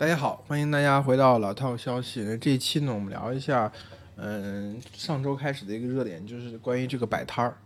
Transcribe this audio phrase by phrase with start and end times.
[0.00, 2.22] 大家好，欢迎大家回到老套消息。
[2.22, 3.70] 那这一期呢，我们聊一下，
[4.16, 7.58] 嗯，上周开始的一个热点，就是关于这个摆摊儿。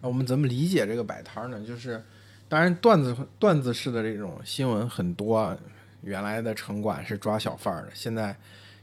[0.00, 1.60] 我们怎么理解这个摆摊儿呢？
[1.66, 2.00] 就是，
[2.48, 5.58] 当然段子段子式的这种新闻很多。
[6.02, 8.36] 原来的城管是抓小贩儿的，现在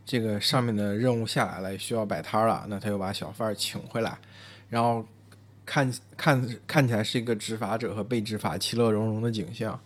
[0.06, 4.18] 这个上面的任务下来了，需要摆摊儿了，那他又把小贩儿请回来，
[4.70, 5.06] 然后
[5.66, 9.80] 看看看起来是一个执法者和被执法其乐融融的景象。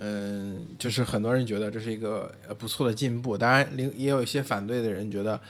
[0.00, 5.40] 嗯，就是很多人觉得这是一个呃不错的进步，当然，也有一些反对的人觉得，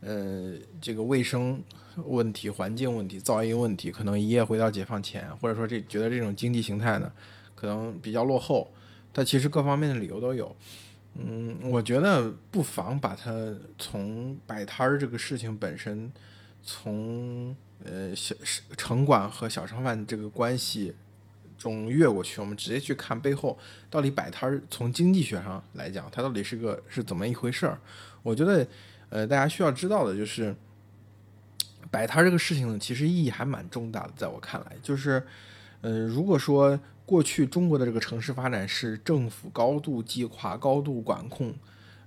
[0.00, 1.62] 呃，这个卫生
[2.06, 7.12] 问题、环境问题、噪音问题，可能一夜回到解放前，或者说这觉得这种经济形态呢，
[7.54, 8.68] 可能比较落后。
[9.12, 10.56] 但其实各方面的理由都有。
[11.14, 16.10] 嗯，我觉得不妨把它从摆摊儿这个事情本身，
[16.64, 18.34] 从呃小
[18.76, 20.92] 城管和小商贩这个关系。
[21.62, 23.56] 中越过去，我们直接去看背后
[23.88, 27.78] 到底摆摊儿，从经济学上来讲，它到底是个是怎么一回事儿？
[28.22, 28.66] 我觉得，
[29.10, 30.54] 呃，大家需要知道的就是，
[31.90, 34.12] 摆摊儿这个事情呢，其实意义还蛮重大的。
[34.16, 35.22] 在我看来，就是，
[35.80, 41.54] 呃，如果说过去中国的这个城市发展是政府高度计划、高度管控。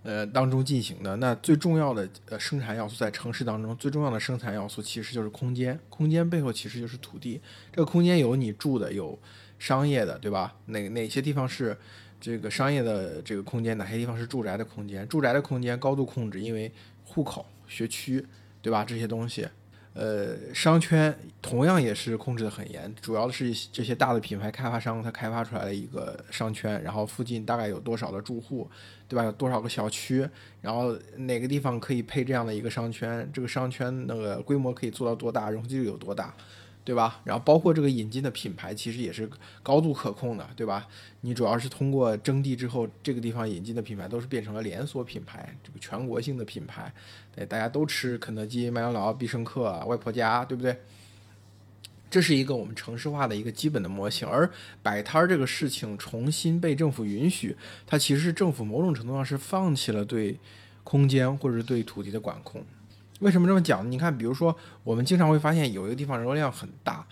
[0.07, 7.41] 呃，当中进行的那最重要的呃生产要素，在城市当中最重要的生产要素其实就是空间，空间背后其实就是土地。
[7.72, 9.17] 这个空间有你住的，有
[9.66, 10.53] 商业的，对吧？
[10.67, 11.75] 哪哪些地方是
[12.21, 15.07] 这个商业的这个空间，哪些地方是住宅的空间？
[15.07, 16.72] 住宅的空间高度控制，因为
[17.03, 18.23] 户口、学区，
[18.61, 18.85] 对吧？
[18.85, 19.47] 这些东西。
[19.94, 28.69] 呃，商圈同样也是控制的很严，主要的是这些大的品牌开发商，他开发出来的一个商圈，然后附近大概有多少的住户，
[29.07, 29.23] 对吧？
[29.23, 30.29] 有多少个小区，
[30.61, 36.35] 然后哪个地方可以配这样的一个商圈，这个商圈那个规模可以做到多大，容积率有多大？
[36.86, 37.19] 对吧？
[37.23, 39.28] 然后包括这个引进的品牌，其实也是
[39.64, 40.88] 高度可控的，对吧？
[41.22, 46.94] 你主要是通过征地之后，这个地方引进的品牌都是变成了连锁品牌，这个全国性的品牌，
[47.36, 50.80] 对，大家都吃肯德基、麦当劳、必胜客、外婆家，对不对？
[52.07, 54.28] 这是一个我们城市化的一个基本的模型。
[54.28, 54.50] 而
[54.84, 57.57] 摆摊儿这个事情重新被政府允许，
[57.88, 60.40] 它其实是政府某种程度上是放弃了对
[60.84, 62.63] 空间或者对土地的管控。
[63.21, 63.89] 为什么这么讲？
[63.89, 67.05] 你看，比如说，我们经常会发现有一个地方人流量很大，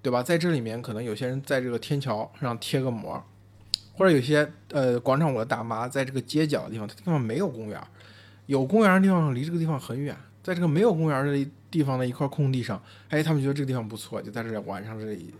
[0.00, 0.22] 对吧？
[0.22, 3.22] 在这里面，可能有些人在这个天桥上贴个膜，
[3.94, 7.82] 或者有些呃广场舞的大妈在这个街角的地方，它地方没有公园，
[8.46, 15.34] 有公园的地方离这个地方很远，在这个没有公园的地方的一块空地上，哎，他们觉得这个地方不错，就在这里晚上这里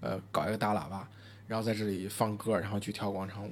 [0.00, 1.08] 呃搞一个大喇叭，
[1.48, 3.50] 然后在这里放歌，然后去跳广场舞。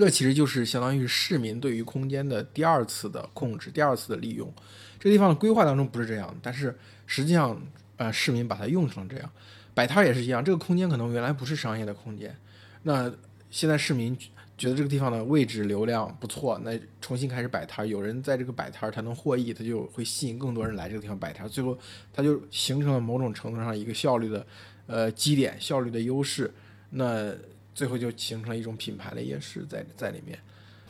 [0.00, 4.52] 这其实就是相当于市民对于空间的第二次的控制，第二次的利用。
[4.98, 7.60] 这个地方的规划当中不是这样，但是实际上，
[7.96, 9.30] 呃，市民把它用成这样，
[9.74, 10.44] 摆摊也是一样。
[10.44, 12.36] 这个空间可能原来不是商业的空间，
[12.82, 13.12] 那
[13.50, 14.16] 现在市民
[14.58, 21.78] 觉得这个地方的位置流量不错，那重新开始摆摊，有人在这个摆摊儿，他能获益，他就会吸引更多人来这个地方摆摊，最后
[22.12, 24.46] 他就形成了某种程度上一个效率的，
[24.86, 26.52] 呃，基点效率的优势，
[26.90, 27.32] 那
[27.74, 30.38] 最后就形成了一种品牌的优势在在里面。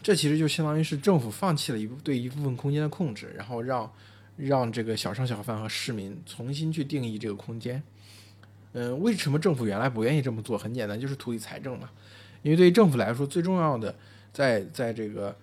[0.02, 3.92] 这其实就相当于是政府放弃了一部对一部分空间的控制，然后让
[4.36, 7.82] 让这个小商小贩和市民重新去定义这个空间。
[8.72, 10.56] 嗯，为什么政府原来不愿意这么做？
[10.56, 11.90] 很简单，就是土地财政嘛。
[12.42, 13.94] 因为对于政府来说，最重要的
[14.32, 15.36] 在在这个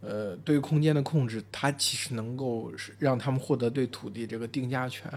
[0.00, 5.10] 呃对于空间的控制，它其实能够让他们获得对土地这个定价权。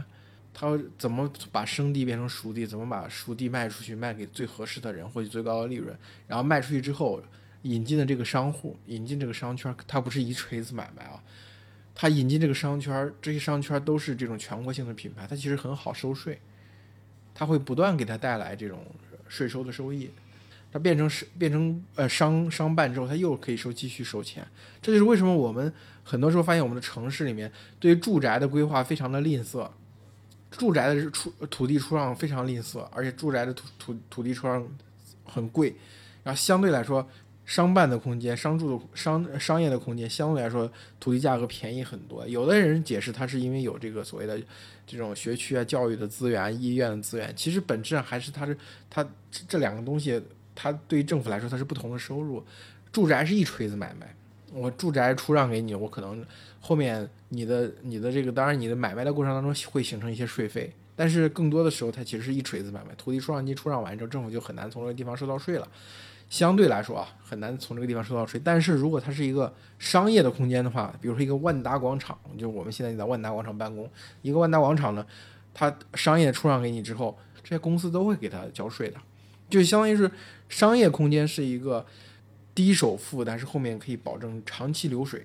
[0.56, 2.66] 他怎么把生地变成熟地？
[2.66, 5.96] 怎么把熟地卖出去，卖给最合适的人，获取最高的利润？
[6.26, 7.22] 然后卖出去之后。
[7.66, 11.20] 引进的这个商户，引进这个商圈，它不是一锤子买卖啊，
[11.96, 16.40] 它引进这个商圈，这些商圈都是这种全国性的品牌，它其实很好收税，
[17.34, 18.86] 它会不断给它带来这种
[19.28, 20.12] 税收的收益，
[20.72, 24.46] 它变成是变成呃商商办之后，它又可以收继续收钱，
[24.80, 25.74] 这就是为什么我们
[26.04, 29.68] 很多时候发现我们的城市里面对于住宅的规划非常的吝啬，
[30.58, 34.68] 住宅的出土地出让非常吝啬，而且住宅的土土土地出让
[35.24, 35.76] 很贵，
[36.24, 37.08] 然后相对来说。
[37.48, 40.68] 商办的空间、商住的商商业的空间相对来说
[41.00, 42.28] 土地价格便宜很多。
[42.28, 44.42] 有的人解释它是因为有这个所谓的
[44.88, 48.58] 这种学区啊、教育的资源、医院的资源，其实本质上还是它是
[48.90, 50.20] 它这两个东西，
[50.56, 52.44] 它对于政府来说它是不同的收入。
[52.92, 54.16] 住宅是一锤子买卖，
[54.56, 56.26] 我住宅出让给你，我可能
[56.62, 62.96] 后面你的你的这个当然你的买卖的过程当中会形成一些税费，但是更多的时候它其实是一锤子买卖。
[62.98, 65.68] 土地出让金出让完之后，政府就很难从这个地方收到税了。
[66.28, 68.42] 相对来说啊，很难从这个地方收到税。
[68.44, 73.88] 但是如果它是一个商业的空间的话，比如说一个万达广场，就我们现在在万达广场办公，
[74.24, 75.06] 一个万达广场呢，
[75.54, 78.98] 它商业出让给你之后，这些公司都会给它交税的，
[79.50, 80.10] 就相当于是
[80.50, 81.86] 商业空间是一个
[82.56, 85.24] 低首付，但是后面可以保证长期流水。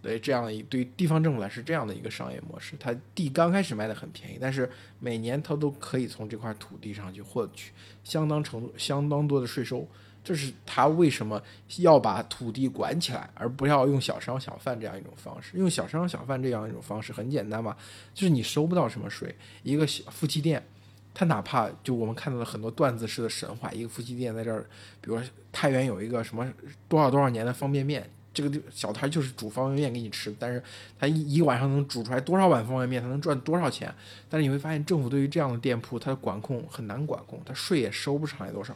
[0.00, 7.70] 对这样一对地方政府来是这样的一个商业模式，它地刚开始卖的很便宜，但是每年它都可以从这块土地上去获取
[8.02, 9.86] 相当程度、相当多的税收。
[10.24, 11.42] 这是他为什么
[11.78, 15.56] 要把土地管起来，而不要用小商小贩这样一种方式？
[15.56, 17.76] 用小商小贩这样一种方式很简单嘛，
[18.14, 19.34] 就是你收不到什么税。
[19.64, 20.64] 一个小夫妻店，
[21.14, 24.62] 他哪怕就我们看到的很多段子式的神话，一个夫妻店在这儿，
[25.00, 26.50] 比如说太原有一个什么
[26.88, 28.08] 多少多少年的方便面。
[28.34, 30.62] 这个小摊就是煮方便面给你吃，但是
[30.98, 33.94] 他一一晚上能煮出来多少碗方便面，他能赚多少钱？
[34.30, 38.74] 但是你会发现，政府对于这样的店铺，它的管控很难管控，它税也收不上来多少。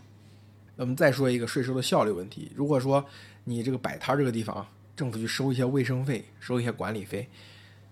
[0.76, 3.02] 那么再说一个税收的效率问题，如果说
[3.44, 7.26] 你这个摆摊这个地方，政府去收一些卫生费，收一些管理费，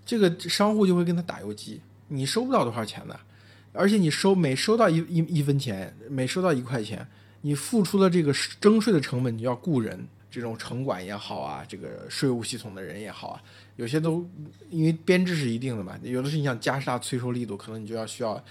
[0.04, 3.18] 这个商户就会跟他打游击，你收不到多少钱的，
[3.74, 7.06] 而且你收每收到一一一分钱，每收到一块钱，
[7.42, 10.08] 你付出的这个征税的成本你就要雇人。
[10.30, 13.42] 这种城管也好啊，这个税务系统的人也好啊，
[13.76, 14.28] 有些都
[14.68, 18.42] 因为编制是一定的嘛，有的是你想加大催收力度，可能你就要需要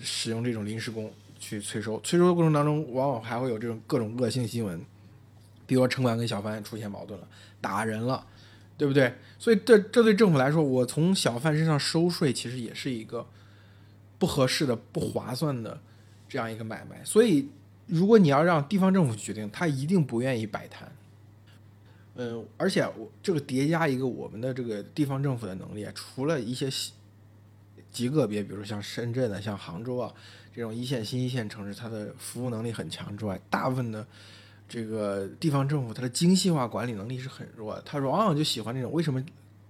[0.00, 1.98] 使用这种临时工去催收。
[2.04, 4.80] 催收的过程当中，往往还会有这种各种恶性新闻，
[5.66, 7.26] 比如说城管跟小贩出现矛盾了，
[7.60, 8.24] 打人了，
[8.78, 9.12] 对不对？
[9.36, 13.26] 所以这这对政府来说，我从小贩身上收税，其实也是一个
[14.18, 15.80] 不合适的、不划算的
[16.28, 17.02] 这样一个买卖。
[17.04, 17.48] 所以，
[17.86, 20.90] 如果你要让地方政府决定，他一定不愿意摆摊。
[22.18, 26.70] 嗯，而且我这个叠加一个我们的这个地方政府的能力，除了一些
[27.92, 30.12] 极个别，比如说像深圳的、像杭州啊
[30.54, 34.06] 这种一线、新一线城市，它的服务能力很强之外，大部分的
[34.66, 37.82] 这个地方政府它的精细化管理能力是很弱的。
[37.84, 39.22] 它往往就喜欢那种为什么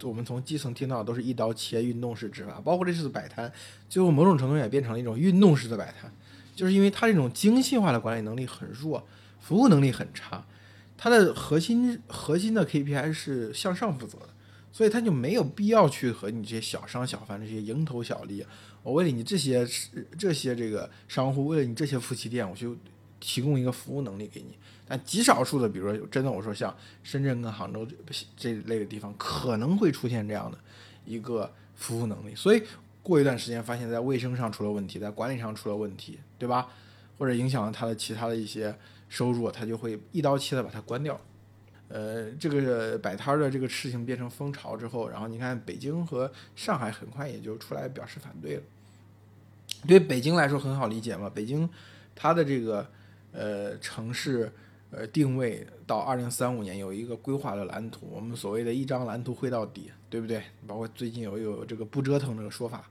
[0.02, 3.50] 我们从基层听到的都是一刀切、运动式执法，包括这次摆摊，
[3.88, 6.12] 最后某种程度也变成了一种运动式的摆摊，
[6.54, 9.06] 就是因为它这种精细化的管理能力很弱，
[9.40, 10.44] 服务能力很差。
[10.98, 14.28] 它的核心核心的 KPI 是向上负责的，
[14.72, 18.44] 所以他就没有必要去和你这些小商小贩这些蝇头小利，
[18.82, 19.66] 我为了你这些
[20.18, 22.76] 这些这个商户，为了你这些夫妻店，我就
[23.20, 24.56] 提供一个服务能力给你。
[24.86, 27.86] 但极少数的，比如说真的，我说像深圳跟杭州
[28.36, 30.58] 这类的地方，可能会出现这样的
[31.04, 32.34] 一个服务能力。
[32.34, 32.62] 所以
[33.02, 36.68] 过一段时间发现，在卫生上出了问题，在管理上出了问题，对吧？
[37.18, 38.74] 或者影响了他的其他的一些。
[39.08, 41.18] 收入，他就会一刀切的把它关掉。
[41.88, 48.62] 呃，这个摆摊儿的这个事情变成风潮之后，然后你看北京和上海很快也就出来表示反对了。
[49.86, 51.70] 对北京来说很好理解嘛，北京
[52.16, 52.84] 它的这个
[53.30, 54.52] 呃城市
[54.90, 60.42] 呃定位到二零三五年有一个规划的蓝图，我们所谓的一张蓝图绘到底，对不对？
[60.66, 62.88] 包括最近有有这个不折腾这个说法，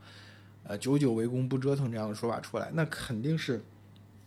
[0.64, 3.64] 呃，久久为功不折腾这样的说法出来，那肯定是。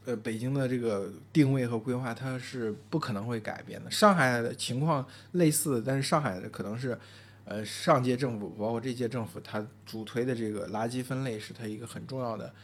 [0.04, 3.90] 呃，北京的这个定位和规划，它是不可能会改变的。
[3.90, 6.98] 上海的情况类似，但是上海的可能是，
[7.44, 12.54] 呃，上届政府包括这届政府，它主推的这个垃圾分类是它一个很重要的，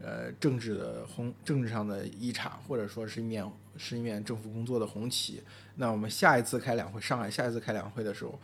[0.00, 3.44] 呃，政治的红政治上的一场，或者说是一面
[3.76, 5.42] 是一面政府工作的红旗。
[5.76, 8.38] 那我们下一次开两会，上海下一次开两会的时候，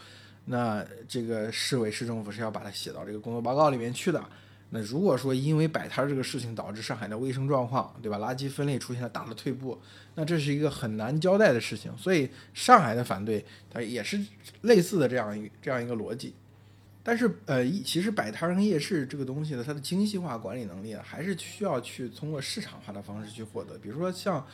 [0.46, 4.24] 那这个市委市政府是要把它写到这个工作报告里面去的。
[4.72, 8.18] 那如果说因为摆摊这个事情导致上海的卫生状况，对吧？
[8.18, 9.76] 垃圾分类出现了大的退步，
[10.14, 11.92] 那这是一个很难交代的事情。
[11.98, 14.24] 所以上海的反对，它也是
[14.62, 16.34] 类似的这样一这样一个逻辑。
[17.02, 23.76] 但是，呃，其实摆摊跟夜市这个东西呢，它的精细化管理能力啊，还是需要去通过市场化的方式去获得。
[23.78, 24.46] 比如说像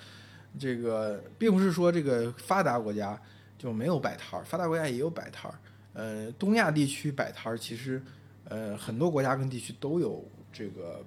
[0.59, 3.21] 这个，并不是说这个发达国家
[3.59, 5.59] 就没有摆摊儿，发达国家也有摆摊儿。
[5.93, 8.03] 呃，东亚地区摆摊儿其实。
[8.49, 11.05] 呃，很多国家跟地区都有这个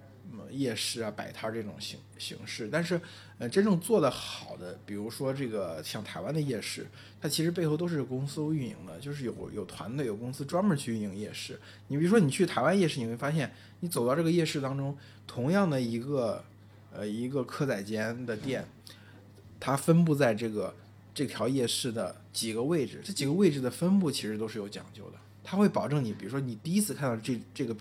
[0.51, 2.99] 夜市啊、摆摊儿这种形形式，但是，
[3.37, 6.85] 呃，真正做得好的，比如说这个像台湾的夜市，
[7.21, 11.57] 它其实背后都是公司运营的，就是有有团队、有公司专门去运营夜市。
[11.87, 16.43] 你比如说，你去台湾夜市，你会发现，你走到这个夜市当中，同样的一个
[16.91, 18.67] 呃一个蚵仔煎的店，
[19.59, 20.73] 它分布在这个
[21.13, 25.17] 这条夜市的几个位置，这几个位置的分布其实都是有讲究的。
[25.43, 27.75] 它会保证你，比如说你第一次看到这这个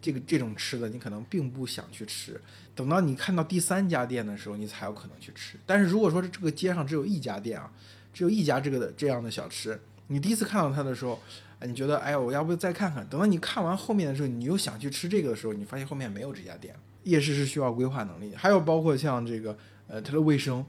[0.00, 2.40] 这个这种吃的，你可能并不想去吃。
[2.76, 5.58] 等到你看到第三家店的时候，你才有可能去吃。
[5.66, 7.72] 但是如果说这个街上只有一家店啊，
[8.12, 11.18] 只有一家这个的这样的小吃，你第一次看到它的时候，
[11.62, 13.04] 你觉得哎呀，我要不再看看？
[13.08, 16.74] 等到你看完后面的时候，你又想去吃这个的时候，你发现后面没有这家店。
[17.02, 19.58] 夜市是需要规划能力，还有包括像这个
[19.88, 20.64] 呃它的卫生。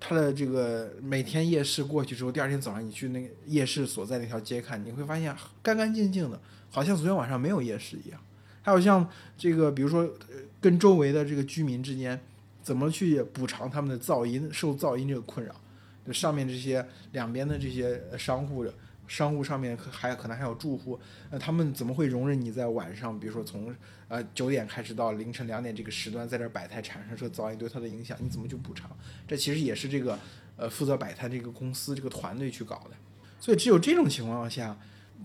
[0.00, 6.40] 它的这个每天夜市过去之后，第二天早上你去那个夜市所在那条街看，你会发现干干净净的，
[6.70, 8.20] 好像昨天晚上没有夜市一样。
[8.62, 10.08] 还有像这个，比如说
[10.60, 12.20] 跟周围的这个居民之间，
[12.62, 15.54] 怎么去补偿他们的噪音受噪音这个困扰，
[16.06, 18.64] 就上面这些两边的这些商户，
[19.08, 21.00] 商户上面可还可能还有住户，
[21.30, 23.74] 那他们怎么会容忍你在晚上，比如说从
[24.06, 28.88] 呃九点开始到凌晨两点这个时段在这摆摊，产生这噪音对他的影响，你怎么去补偿？
[29.26, 30.18] 这其实也是这个
[30.56, 32.90] 呃负责摆摊这个公司这个团队去搞的。
[33.40, 34.78] 所以只有这种情况下，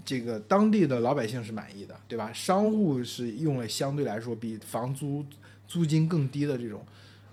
[0.06, 2.32] 这个当地的老百姓是满意的，对吧？
[2.34, 5.26] 商户是用了相对来说比房租
[5.68, 6.86] 租金更低的这种。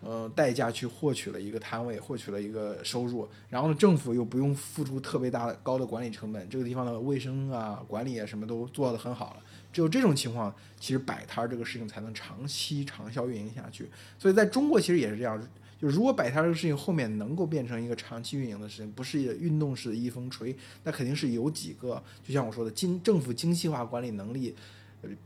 [0.03, 9.43] 呃，代价去获取了一个摊位，获取了一个收入，然后呢，政府又不用付出特别大的高的管理成本，这个地方的卫生啊、管理啊什么都做得很好了。
[9.71, 13.91] 只有这种情况，其实摆摊儿这个事情才能长期长效运营下去。
[14.19, 15.39] 所以在中国其实也是这样，
[15.79, 24.57] 就如果摆摊儿这个事情后面能够变成一个长期运营的事情，不是运动式的一风吹，那肯定是有几个，就像我说的，精政府精细化管理能力。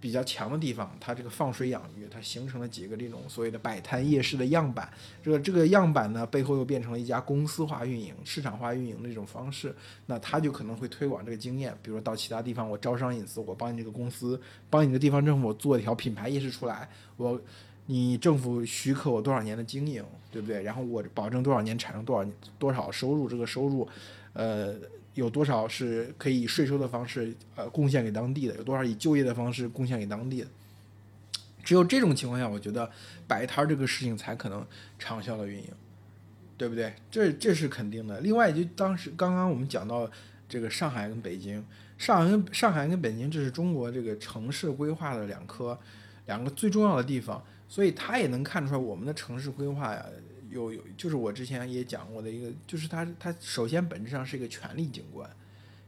[0.00, 4.88] 比较强的地方，它这个放水养鱼，它形成了几个这种所谓的摆摊夜市的样板。
[5.22, 9.74] 这个这个样板呢，背后又变成了一家公司化运营、市场化运营的这种方式。
[10.06, 14.40] 那它就可能会推广这个经验，比如说到其他地方，我招商引资，我帮你这个公司，
[14.70, 17.40] 帮你的地方政府做一条品牌夜市出来，我
[17.86, 20.62] 你政府许可我多少年的经营，对不对？
[20.62, 23.88] 然后我保证多少年产生多少多少收入，这个收入，
[24.34, 24.74] 呃。
[25.14, 28.54] 有多少是可以以税收的方式呃贡献给当地的？
[28.56, 30.48] 有多少以就业的方式贡献给当地的？
[31.62, 32.90] 只有这种情况下，我觉得
[33.26, 34.66] 摆摊儿这个事情才可能
[34.98, 35.68] 长效的运营，
[36.58, 36.92] 对不对？
[37.10, 38.20] 这这是肯定的。
[38.20, 40.10] 另外，就当时刚刚我们讲到
[40.48, 41.64] 这个上海跟北京，
[41.96, 45.78] 上海跟上海跟北京，这是中国这个城市规划的两颗
[46.26, 50.04] 两个最重要的地方，所以他也能看出来我们的城市规划呀。
[50.54, 55.28] 有有，就是我之前也讲过的一个，就是它它首先本质上是一个权力景观，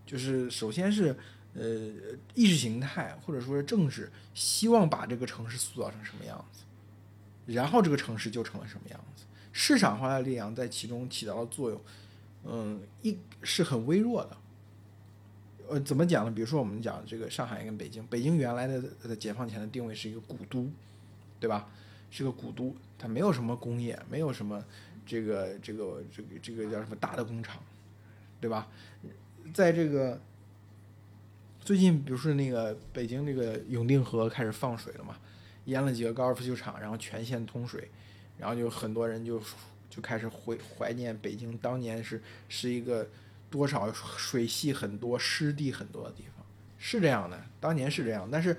[0.05, 1.17] 就是首先是
[1.55, 1.63] 呃
[2.35, 6.65] 意识形态或者说是政治希望把这个城市塑造成什么样子，
[7.47, 9.25] 然后这个城市就成了什么样子。
[9.53, 11.81] 市场化的力量在其中起到了作用，
[12.45, 14.37] 嗯，一是很微弱的。
[15.69, 16.31] 呃，怎么讲呢？
[16.31, 20.71] 比如说我们讲这个上海跟北京，北京原来的解放前的定位是一个古都，
[21.41, 21.69] 对吧？
[22.11, 24.65] 是个古都，它没有什么工业，没有什么
[25.05, 27.63] 这个这个这个这个叫什么大的工厂，
[28.41, 28.69] 对吧？
[29.53, 30.21] 在这个
[31.61, 35.17] 最近，比如说那个北京这个永定河开始放水了嘛，
[35.67, 37.91] 淹了几个高尔夫球场，然后全线通水，
[38.39, 39.41] 然后就很多人就
[39.91, 43.09] 就开始怀怀念北京当年是是一个
[43.51, 46.47] 多少水系很多、湿地很多的地方，
[46.79, 48.57] 是这样的，当年是这样，但是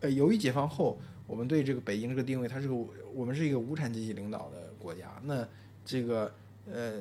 [0.00, 1.00] 呃，由于解放后。
[1.26, 2.74] 我们对这个北京这个定位，它是个
[3.12, 5.10] 我们是一个无产阶级领导的国家。
[5.24, 5.46] 那
[5.84, 6.32] 这个
[6.70, 7.00] 呃，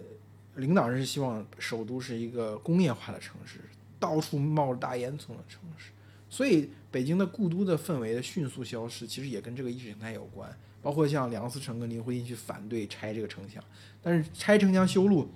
[0.56, 3.60] 领导人是希望首都是一个工业化的城市，
[4.00, 5.92] 到处冒着大烟囱的城市。
[6.30, 10.50] 所以北京的故都的氛围的迅速消失，其实也跟这个意识形态有关。
[10.82, 13.64] 包括像梁思成跟林徽因去反对拆这个城墙，
[14.02, 15.30] 但是拆城墙修路，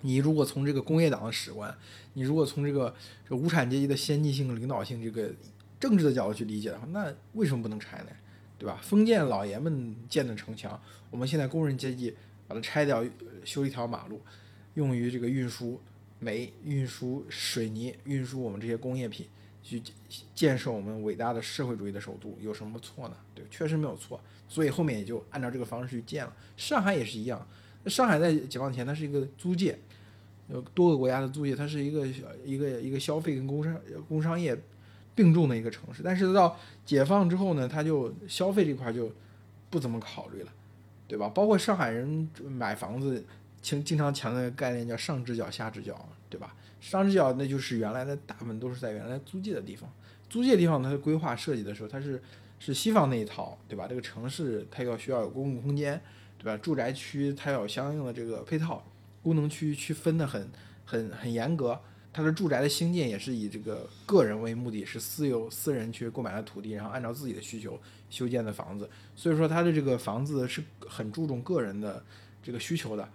[0.00, 1.74] 你如果从这个工业党的史观，
[2.14, 2.94] 你如果从这个
[3.28, 5.30] 这无产阶级的先进性、领导性这个。
[5.80, 8.10] 政治的角度去理解的话，那为什么不能拆呢？
[8.58, 8.78] 对吧？
[8.82, 10.78] 封建老爷们建的城墙，
[11.10, 12.14] 我们现在工人阶级
[12.46, 13.02] 把它拆掉，
[13.42, 14.20] 修一条马路，
[14.74, 15.80] 用于这个运输
[16.18, 19.26] 煤、运输水泥、运输我们这些工业品，
[19.62, 19.82] 去
[20.34, 23.16] 建设我们伟大的社会主义的首都，有什么错呢？
[23.34, 24.20] 对，确实没有错。
[24.46, 26.36] 所以后面也就按照这个方式去建了。
[26.58, 27.48] 上海也是一样，
[27.86, 29.78] 上海在解放前它是一个租界，
[30.48, 32.06] 有多个国家的租界，它是一个
[32.44, 34.54] 一个一个消费跟工商工商业。
[35.14, 39.12] 并重的一个城市，但是到解放之后呢，他就消费这块就
[39.68, 40.52] 不怎么考虑了，
[41.06, 41.28] 对吧？
[41.28, 43.24] 包括上海人买房子，
[43.60, 46.54] 经经常强调一个概念叫上直角下直角，对吧？
[46.80, 49.90] 上直角那就是原来的大部分都是在原来租界的地方，
[50.28, 52.22] 租界地方它的规划设计的时候，它是
[52.58, 53.86] 是西方那一套，对吧？
[53.86, 56.00] 这个城市它要需要有公共空间，
[56.38, 56.56] 对吧？
[56.56, 58.82] 住宅区它要有相应的这个配套，
[59.22, 60.48] 功能区区分的很
[60.86, 61.78] 很很严格。
[62.12, 67.78] 它的住宅的兴建也是以这个个人为目的，是私有私人去购买了土地，然后按照自己的需求
[68.10, 68.90] 修建的房子。
[69.14, 72.04] 所以说，它的这个房子是很注重个人的
[72.42, 73.08] 这个需求的，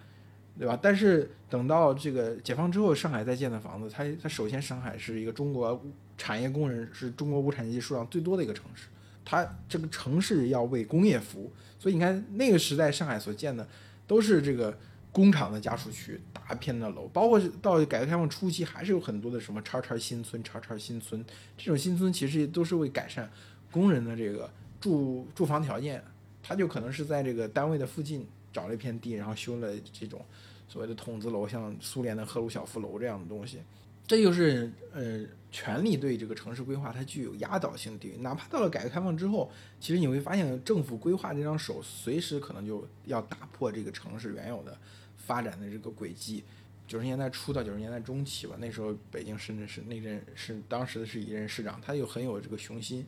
[0.57, 0.79] 对吧？
[0.81, 5.83] 但是等到这个解放之后，上海在建的房子，它它首先上海是一个中国
[6.17, 8.87] 产业工人是中国无产阶级数量最多的一个城市，
[9.25, 13.67] 它这个城市要为工业服务，所以你看那个时代上海所建的
[14.07, 14.77] 都是这个。
[15.15, 21.23] 工厂的家属区，大片的楼，包括到改革开放初期，还是有很多的什么叉叉新村、叉叉新村，
[21.57, 23.31] 这种新村其实都是为改善
[23.71, 26.03] 工人的这个住住房条件。
[26.43, 30.23] 他就可能是在这个单位的附近找了一片地，然后修了这种
[30.67, 33.59] 所谓的筒子楼，像苏联的赫鲁晓夫楼这样的东西。
[34.05, 38.17] 这就是呃，权力对这个城市规划它具有压倒性地位。
[38.17, 44.77] 哪怕到了改革开放之后，其实你会发现，政府规划这张手随时可能就要打破这个城市原有的。
[45.25, 46.43] 发展的这个轨迹。
[46.87, 53.03] 九十年代初到九十年代中期吧，那时候北京甚至是那任是当时的是一任市长，他有很有这个雄心，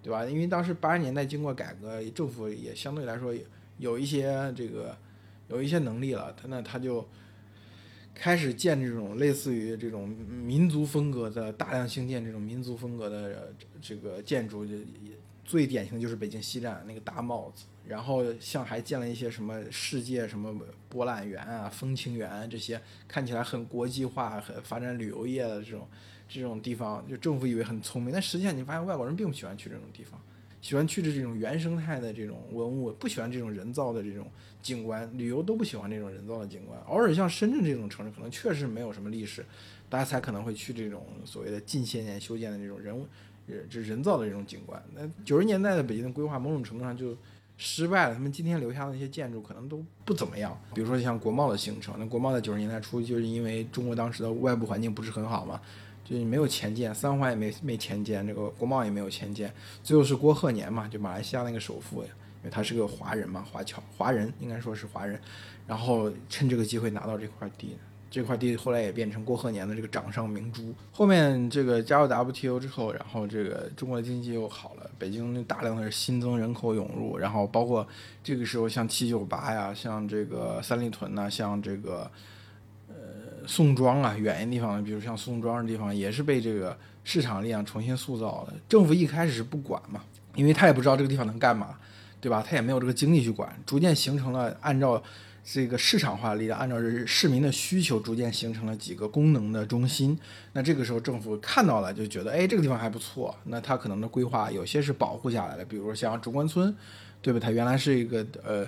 [0.00, 0.24] 对吧？
[0.24, 3.34] 因为当时八十年代经过改革，政府也相对来说
[3.78, 4.96] 有一些这个
[5.48, 7.04] 有一些能力了，他那他就
[8.14, 14.76] 开始建这种类似于这种民族风格的大量兴建这种民族风格的这个建筑就，
[15.46, 17.64] 最典型的就是北京西站那个大帽子。
[17.86, 20.52] 然后像还建了一些什么世界什么
[20.88, 25.86] 博览园啊、风情园这些看起来很国际化、很发展旅游业的这种
[26.28, 30.20] 这种地方，就政府以为很聪明，但实际上你发现外国人并不喜欢去这种地方，
[30.60, 34.28] 喜欢去的这种原生态的这种文物，不喜欢这种人造的这种
[34.60, 36.76] 景观，旅游都不喜欢这种人造的景观。
[36.88, 39.46] 偶尔像深圳这种城市，可能确实没有什么历史，
[39.88, 43.06] 大家才可能会去这种所谓的近些年修建的这种人物，
[43.70, 44.82] 这人造的这种景观。
[44.94, 47.16] 那九十年代的北京的规划，某种程度上就。
[47.58, 50.54] 失败了，他们今天留下的那些建筑可能都不怎么样。
[50.74, 55.58] 比如说像国贸的形成，那国贸在九十年代初就是因为中国当时的外部环境不是很好嘛，
[56.04, 59.50] 就是没有钱建，三环也没没钱建，这个国贸也没有钱建。
[59.82, 62.10] 最后是郭鹤年嘛，就马来西亚那个首富呀，
[62.40, 65.18] 因为他是个华人嘛，华侨华人应该说是华人，
[65.66, 67.74] 然后趁这个机会拿到这块地。
[68.16, 70.74] 这块地后来也变成郭鹤年的这个掌上明珠。
[70.90, 77.86] 后面这个加入 WTO 之后，然后这个中国经济又好了，北京大量的新增人口涌入，然后包括
[78.24, 82.10] 这个时候像七九八呀，像这个三里屯呐，像这个
[82.88, 82.94] 呃
[83.46, 88.54] 宋庄啊，远一地方，比如像宋庄的地方，也是被这个市场力量重新塑造的。
[88.66, 90.00] 政府一开始是不管嘛，
[90.34, 91.76] 因为他也不知道这个地方能干嘛，
[92.18, 92.42] 对吧？
[92.42, 95.02] 他也没有这个精力去管，逐渐形成了按照。
[95.48, 96.76] 这个市场化力量按照
[97.06, 100.18] 市民的需求，逐渐形成了几个功能的中心。
[100.54, 103.32] 那这个时候政府看到了，就觉得，哎，这个地方还不错。
[103.44, 106.74] 那它可能的规划有些是保护下来的，比如说像中关村，
[107.22, 107.38] 对吧？
[107.38, 108.58] 它原来是一个呃，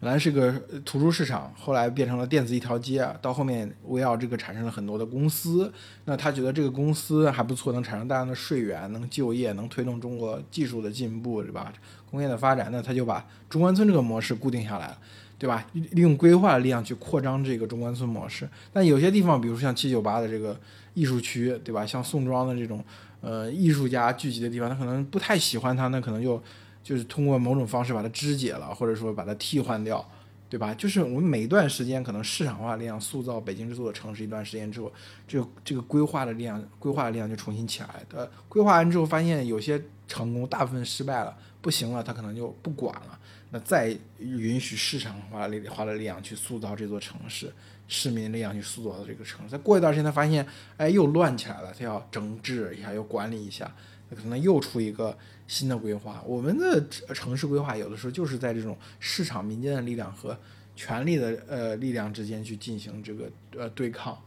[0.00, 0.52] 原来是个
[0.84, 3.08] 图书市场，后来变成了电子一条街。
[3.22, 5.72] 到后面围绕这个产生了很多的公司。
[6.04, 11.72] 那他觉得这个公司还不错，能产生大量的税源，能就业，能推动中国技术的进步，对吧？
[12.10, 14.98] 工业的发展，那他就把中关村这个模式固定下来了。
[15.38, 15.66] 对吧？
[15.72, 18.48] 利用规划的力量去扩张这个中关村模式。
[18.72, 20.58] 但有些地方，比如说像七九八的这个
[20.94, 21.84] 艺术区，对吧？
[21.84, 22.82] 像宋庄的这种
[23.20, 26.42] 呃艺术家聚集的地方，他可能不太喜欢它，那可能就
[26.82, 30.02] 就是通过某种方式把它肢解了，或者说把它替换掉，
[30.48, 30.72] 对吧？
[30.72, 34.90] 就是我们每一段时间可能市场化力量塑造北京这座城市一段时间之后，
[35.28, 37.88] 这个这个规划的力量，规划的力量就重新起来。
[38.14, 43.18] 呃，规划完之后发现有些成功，大部分失败了，不行了，他可能就不管了。
[43.50, 47.52] 那再允许市场化力化的力量去塑造这座城市，
[47.86, 49.52] 市民力量去塑造这个城市。
[49.52, 53.72] 再过一段时间，他发现，哎，又乱起来了，他要整治一下，要管理一下，
[54.10, 56.20] 那可能又出一个新的规划。
[56.26, 60.36] 我们的城市规划有的时候就是在这种市场民间的力量和
[60.74, 64.20] 权力的呃力量之间去进行这个呃对抗，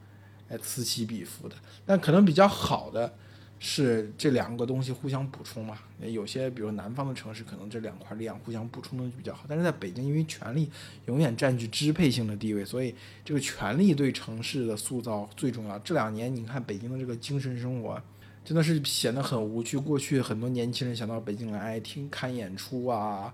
[0.48, 1.56] 来此起彼伏的。
[1.86, 3.14] 但可能比较好的。
[3.60, 5.78] 是这两个东西互相补充嘛？
[6.00, 9.46] 有些比如南方的城市，可能这两块力量互相补充的就比较好。
[9.50, 10.72] 但是在北京，因为权力
[11.08, 12.96] 永远占据支配性的地位，所以
[13.26, 15.78] 这个权力对城市的塑造最重要。
[15.80, 18.02] 这两年你看北京的这个精神生活，
[18.46, 19.78] 真的是显得很无趣。
[19.78, 23.34] 过去很多年轻人想到北京来听看演出啊。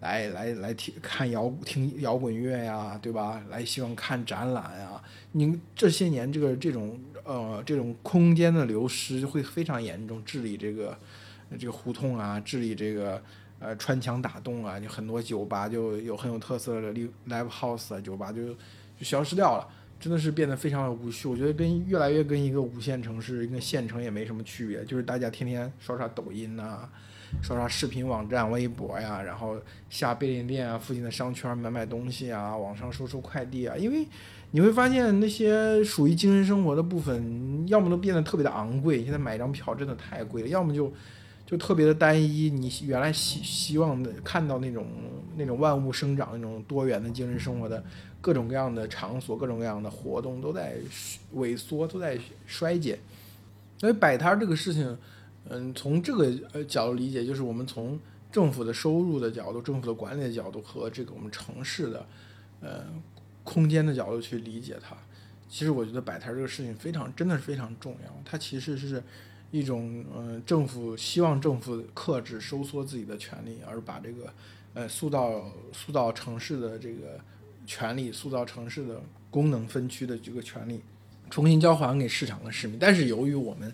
[0.00, 3.42] 来来来听看摇听摇滚乐呀，对吧？
[3.50, 5.02] 来希望看展览呀。
[5.32, 10.96] 您这些年这个这种呃这种空间的流失会非常严重，治理这个
[11.58, 13.20] 这个胡同啊，治理这个
[13.58, 16.94] 呃穿墙打洞啊，就很多酒吧就有很有特色的
[17.28, 18.54] live house 啊，酒吧就
[18.96, 21.26] 就消失掉了，真的是变得非常的无趣。
[21.26, 26.88] 我觉得跟越来越跟一个五线城市、一个县城也没什么区别，就是大家天天刷刷抖音呐。
[27.42, 29.56] 刷刷视频网站、微博呀，然后
[29.90, 33.76] 下便利店啊，附近的商圈买买东西啊，网上收收快递啊。
[33.76, 34.06] 因为
[34.50, 40.92] 你会发现那些属于精神生活的部分，要么都变得特别的昂贵，现在买一张票真的太贵了；要么就
[41.46, 42.50] 就特别的单一。
[42.50, 44.86] 你原来希希望的看到那种
[45.36, 47.84] 那种万物生长、那种多元的精神生活的
[48.20, 50.76] 各种各样的场所、各种各样的活动都在
[51.36, 52.98] 萎缩、都在衰减。
[53.76, 54.96] 所以摆摊这个事情。
[55.48, 57.98] 嗯，从这个呃角度理解，就是我们从
[58.30, 62.06] 政府的收入的角度、政府的管理的角度和这个我们城市的
[62.60, 62.84] 呃
[63.44, 64.96] 空间的角度去理解它。
[65.48, 68.22] 其实我觉得摆摊这个事情非常，真的是非常重要。
[68.22, 69.02] 它其实是
[69.50, 74.30] 一种嗯，政府希望政府克制、收缩自己的权利，而把这个
[74.74, 77.18] 呃塑造塑造城市的这个
[77.66, 80.82] 权利、塑造城市的功能分区的这个权利，
[81.30, 82.78] 重新交还给市场和市民。
[82.78, 83.72] 但是由于我们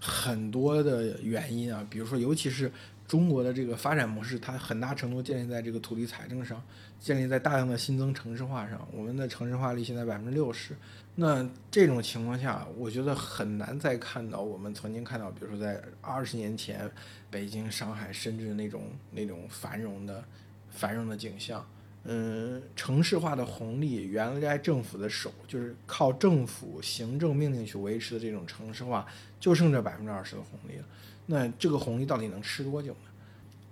[0.00, 2.70] 很多的原因啊，比如说，尤其是
[3.06, 6.62] 中国的这个发展模式，它很大程度建立在这个土地财政上，
[7.00, 8.86] 建立在大量的新增城市化上。
[8.92, 10.76] 我们的城市化率现在百分之六十，
[11.14, 16.90] 那这种情况下，我觉得很难再看到我们曾经看到，比如说在二十年前
[17.30, 20.24] 北京、上海、深圳那种那种繁荣的
[20.70, 21.66] 繁荣的景象。
[22.08, 29.04] 嗯，城市化的红利，原来政府的手就是靠政府行政命令去维持的这种城市化，
[29.40, 30.84] 就剩这百分之二十的红利了。
[31.26, 33.10] 那这个红利到底能吃多久呢？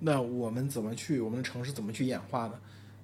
[0.00, 2.54] 那我们怎么去，我们的城市怎么去演化呢？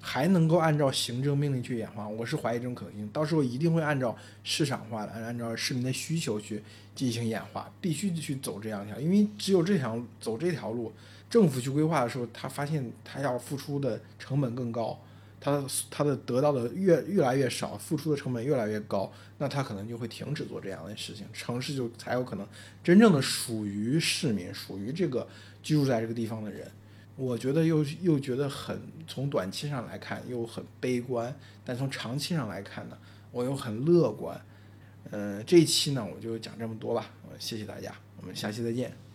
[0.01, 2.09] 还能够按照行政命令去演化？
[2.09, 3.09] 我是怀疑这种可能性。
[3.11, 6.61] 到时候一定会按照市场化的，按照市民的需求去
[6.97, 10.93] 进行演化，必须去走这样一条，因为只有这条走这条路，
[11.29, 14.99] 政府去规划的时候，他发现他要付出的成本更高。
[15.40, 22.46] 他他的得到的越越来越少，付出的成本越来越高，那他可能就会停止做这样的事情，城市就才有可能
[22.85, 25.26] 真正的属于市民，属于这个
[25.62, 26.70] 居住在这个地方的人。
[27.16, 32.96] 我觉得又又觉得很从短期上来看又很悲观，但从长期上来看呢，
[33.33, 34.40] 我又很乐观。
[35.11, 39.10] 嗯，这一期呢我就讲这么多吧，谢谢大家，我们下期再见。